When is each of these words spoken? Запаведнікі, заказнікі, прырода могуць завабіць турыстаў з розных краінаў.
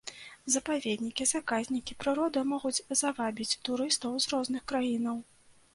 Запаведнікі, 0.53 1.27
заказнікі, 1.33 1.97
прырода 2.05 2.45
могуць 2.55 2.83
завабіць 3.03 3.49
турыстаў 3.69 4.11
з 4.25 4.35
розных 4.35 4.61
краінаў. 4.75 5.17